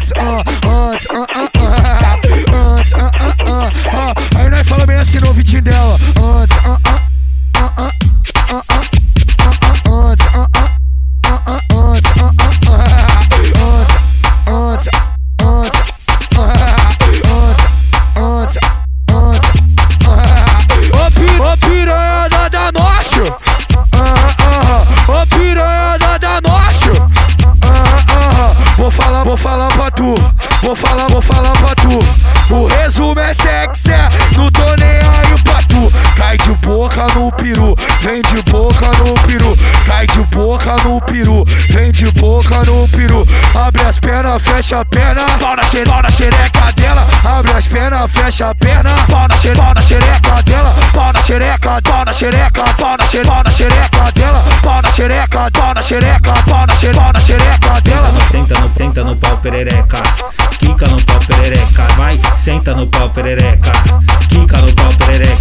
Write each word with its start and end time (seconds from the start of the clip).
thoughts 0.00 0.12
are 0.18 0.55
boca 40.56 40.76
no 40.84 41.00
peru, 41.02 41.44
vem 41.68 41.92
de 41.92 42.10
boca 42.12 42.62
no 42.64 42.88
peru. 42.88 43.26
Abre 43.54 43.82
as 43.84 43.98
pernas, 43.98 44.42
fecha 44.42 44.80
a 44.80 44.84
perna, 44.86 45.22
pau 45.38 45.54
na, 45.54 45.62
xe- 45.64 45.84
pau 45.84 46.00
na 46.02 46.10
xereca 46.10 46.72
dela. 46.76 47.06
Abre 47.24 47.52
as 47.52 47.66
pernas, 47.66 48.10
fecha 48.10 48.50
a 48.50 48.54
perna, 48.54 48.94
pau 49.10 49.28
na, 49.28 49.36
xe- 49.36 49.52
pau 49.54 49.74
na 49.74 49.82
xereca 49.82 50.42
dela. 50.44 50.74
Pau 50.94 51.12
na 51.12 51.20
xereca, 51.22 51.82
pau 51.82 52.04
na 52.06 52.12
xereca, 52.12 52.64
pau 52.78 52.96
na, 52.96 53.04
xe- 53.04 53.22
pau 53.22 53.42
na 53.44 53.50
xereca 53.50 54.12
dela. 54.14 54.44
Pau 54.62 54.80
na 54.82 54.90
xereca, 54.90 55.50
pau 55.52 55.74
na 55.74 55.82
xereca, 55.82 56.32
pau 56.48 56.66
na, 56.66 56.74
xereca 57.20 57.80
dela. 57.82 58.12
Senta 58.30 58.58
no, 58.60 58.70
senta 58.76 59.04
no 59.04 59.16
pau 59.16 59.36
perereca. 59.38 60.02
Quica 60.58 60.86
no 60.88 60.96
pau 61.04 61.20
perereca. 61.28 61.86
Vai, 61.96 62.18
senta 62.36 62.74
no 62.74 62.86
pau 62.86 63.10
perereca. 63.10 63.72
Quica 64.30 64.58
no 64.62 64.72
pau 64.72 64.92
perereca. 65.04 65.35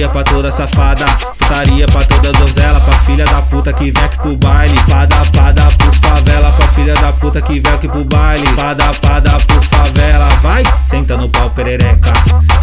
Putaria 0.00 0.08
pra 0.08 0.24
toda 0.24 0.50
safada. 0.50 1.04
Putaria 1.38 1.86
pra 1.86 2.02
toda 2.04 2.32
donzela. 2.32 2.80
Pra 2.80 2.92
filha 3.00 3.24
da 3.26 3.42
puta 3.42 3.72
que 3.72 3.90
vem 3.90 4.04
aqui 4.04 4.16
pro 4.18 4.36
baile. 4.36 4.80
Pada, 4.88 5.16
pada 5.36 5.62
pros 5.76 5.96
favela. 5.98 6.52
Pra 6.52 6.68
filha 6.68 6.94
da 6.94 7.12
puta 7.12 7.42
que 7.42 7.60
vem 7.60 7.72
aqui 7.72 7.88
pro 7.88 8.04
baile. 8.04 8.46
Pada, 8.54 8.94
pada 8.94 9.38
pros 9.40 9.66
favela. 9.66 10.28
Vai, 10.42 10.62
senta 10.88 11.16
no 11.18 11.28
pau 11.28 11.50
perereca. 11.50 12.12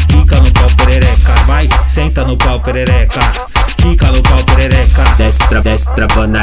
Quica 0.07 0.39
no 0.39 0.51
pau 0.51 0.69
perereca. 0.77 1.33
Vai, 1.45 1.69
senta 1.85 2.23
no 2.23 2.37
pau 2.37 2.59
perereca. 2.59 3.19
Quica 3.77 4.11
no 4.11 4.21
pau 4.23 4.43
perereca. 4.43 5.03
Desce, 5.17 5.47
tra 5.47 5.61
desce 5.61 5.91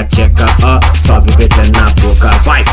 tcheca, 0.04 0.46
ó, 0.62 0.80
sobe 0.94 1.32
o 1.32 1.78
na 1.78 1.90
boca, 2.00 2.30
vai. 2.44 2.64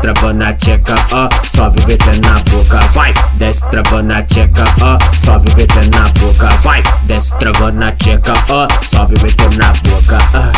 Travando 0.00 0.34
na 0.34 0.52
tcheca, 0.54 0.94
ó, 1.12 1.28
sobe 1.44 1.80
o 1.80 2.26
na 2.26 2.38
boca, 2.50 2.78
vai. 2.92 3.12
Desce 3.54 3.70
travando 3.70 4.08
na 4.08 4.20
tcheca, 4.24 4.64
ó, 4.82 4.98
sobe 5.14 5.48
o 5.48 5.54
BT 5.54 5.88
na 5.96 6.08
boca, 6.18 6.48
vai. 6.64 6.82
Desce 7.04 7.38
travando 7.38 7.78
na 7.78 7.92
tcheca, 7.92 8.34
ó, 8.50 8.66
sobe 8.82 9.14
o 9.14 9.18
BT 9.20 9.56
na 9.56 9.72
boca, 9.84 10.18
ah, 10.34 10.50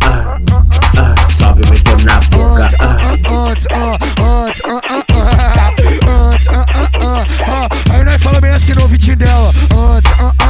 ah, 0.00 0.38
ah, 0.96 1.30
sobe 1.30 1.60
o 1.60 1.66
BT 1.66 1.90
na 2.06 2.20
boca, 2.30 2.70
ah. 2.80 2.96
ah, 3.02 3.18
ah, 3.28 3.54
ah, 3.66 3.98
ah, 4.16 4.38
ah, 4.48 5.28
ah, 5.82 6.36
ah, 6.48 6.66
ah, 7.02 7.26
ah. 7.46 7.68
Aí 7.92 8.02
nós 8.02 8.22
fala 8.22 8.40
bem 8.40 8.52
assim 8.52 8.72
no 8.72 8.84
ouvidinho 8.84 9.16
dela, 9.16 9.52
ah, 9.74 10.00
ah, 10.18 10.32
ah, 10.38 10.41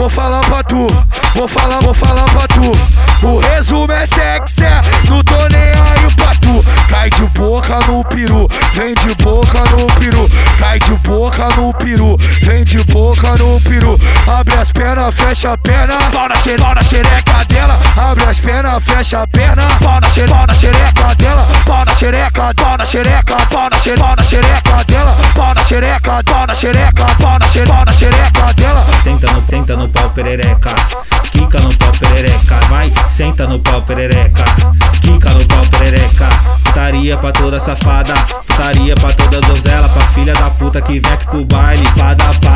vou 0.00 0.08
falar, 0.08 0.40
pra 0.46 0.62
tu, 0.64 0.86
vou 1.34 1.46
falar, 1.46 1.78
vou 1.80 1.92
falar 1.92 2.24
pra 2.24 2.48
tu. 2.48 2.72
O 3.22 3.38
resumo 3.38 3.92
é 3.92 4.06
sexy, 4.06 4.64
não 5.10 5.22
tô 5.22 5.36
nem 5.52 5.60
aí 5.60 6.14
pra 6.16 6.32
tu. 6.40 6.64
Cai 6.88 7.10
de 7.10 7.22
boca 7.38 7.78
no 7.86 8.02
peru, 8.04 8.48
vem 8.72 8.94
de 8.94 9.14
boca 9.22 9.58
no 9.70 9.86
peru. 9.98 10.26
Cai 10.58 10.78
de 10.78 10.92
boca 11.06 11.48
no 11.56 11.74
peru, 11.74 12.16
vem 12.42 12.64
de 12.64 12.78
boca 12.84 13.34
no 13.38 13.60
peru. 13.60 14.00
Abre 14.26 14.54
as 14.56 14.72
pernas, 14.72 15.14
fecha 15.14 15.52
a 15.52 15.58
perna, 15.58 15.98
pau 16.12 16.28
na, 16.30 16.34
xe- 16.36 16.56
pau 16.56 16.74
na 16.74 16.82
xereca 16.82 17.44
dela. 17.48 17.78
Abre 17.96 18.24
as 18.24 18.40
pernas, 18.40 18.82
fecha 18.82 19.22
a 19.22 19.26
perna, 19.26 19.66
pau 19.82 20.00
na, 20.00 20.08
xe- 20.08 20.26
pau 20.26 20.46
na 20.46 20.54
xereca 20.54 21.14
dela. 21.16 21.46
Pau 21.66 21.84
na 21.84 21.94
xereca, 21.94 22.54
pau 22.54 22.76
na 22.78 22.86
xereca, 22.86 23.36
pau 23.50 23.68
na, 23.70 23.76
xe- 23.76 23.94
pau 23.96 24.16
na 24.16 24.22
xereca 24.22 24.84
dela. 24.86 25.16
Pau 25.34 25.54
xereca, 25.70 26.22
pau 26.24 26.46
na 26.46 26.54
xereca, 26.54 27.06
pau 27.20 27.38
na, 27.38 27.46
xe- 27.46 27.66
pau 27.66 27.84
na 27.84 27.92
xereca 27.92 28.52
dela. 28.56 28.79
Senta 29.02 29.32
no, 29.76 29.82
no 29.82 29.88
pau 29.88 30.10
perereca. 30.10 30.74
Quica 31.32 31.58
no 31.60 31.74
pau 31.74 31.92
perereca. 31.98 32.60
Vai, 32.68 32.92
senta 33.08 33.46
no 33.46 33.58
pau 33.58 33.80
perereca. 33.82 34.44
Quica 35.00 35.30
no 35.30 35.44
pau 35.46 35.64
perereca. 35.78 36.28
Putaria 36.64 37.16
pra 37.16 37.32
toda 37.32 37.58
safada. 37.60 38.12
Putaria 38.46 38.94
pra 38.94 39.12
toda 39.12 39.40
donzela. 39.40 39.88
Pra 39.88 40.02
filha 40.08 40.34
da 40.34 40.50
puta 40.50 40.82
que 40.82 41.00
vem 41.00 41.12
aqui 41.12 41.26
pro 41.26 41.44
baile. 41.46 41.88
Pada, 41.98 42.24
pada 42.34 42.49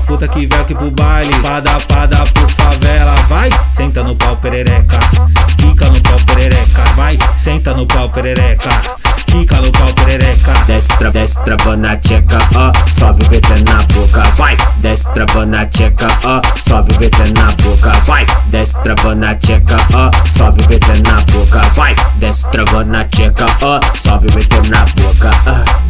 puta 0.00 0.28
que 0.28 0.46
vem 0.46 0.60
aqui 0.60 0.74
pro 0.74 0.90
baile. 0.90 1.34
Pada, 1.40 1.78
pada 1.80 2.24
pros 2.32 2.52
favela. 2.52 3.14
Vai, 3.28 3.50
senta 3.74 4.02
no 4.02 4.16
pau 4.16 4.36
perereca. 4.36 4.98
Quica 5.56 5.88
no 5.88 6.00
pau 6.00 6.18
perereca. 6.26 6.82
Vai, 6.96 7.18
senta 7.34 7.74
no 7.74 7.86
pau 7.86 8.08
perereca. 8.10 8.70
Quica 9.26 9.60
no 9.60 9.70
pau 9.72 9.92
perereca. 9.92 10.52
Desce, 10.66 10.88
tra 10.96 11.10
desce 11.10 11.38
travando 11.44 11.82
na 11.82 11.96
tcheca, 11.96 12.38
ó, 12.56 12.72
sobe 12.88 13.24
o 13.24 13.28
BT 13.28 13.62
na 13.64 13.82
boca, 13.94 14.22
vai. 14.36 14.56
Desce 14.78 15.08
travando 15.12 15.50
na 15.50 15.66
tcheca, 15.66 16.06
ó, 16.24 16.40
sobe 16.56 16.94
o 16.94 16.98
BT 16.98 17.32
na 17.34 17.50
boca, 17.62 17.90
vai. 18.06 18.26
Desce 18.46 18.78
travando 18.82 19.20
na 19.20 19.34
tcheca, 19.34 19.76
ó, 19.92 20.10
sobe 20.26 20.62
o 20.62 20.66
BT 20.68 21.02
na 21.02 21.20
boca, 21.32 21.60
vai. 21.74 21.94
Desce 22.16 22.48
travando 22.50 22.90
na 22.90 23.04
tcheca, 23.04 23.46
ó, 23.62 23.80
sobe 23.94 24.28
o 24.28 24.32
BT 24.32 24.56
na 24.70 24.86
boca, 24.96 25.30
ah. 25.46 25.87